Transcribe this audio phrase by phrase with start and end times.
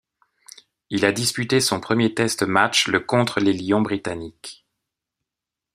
[0.89, 4.65] Il a disputé son premier test match le contre les Lions britanniques.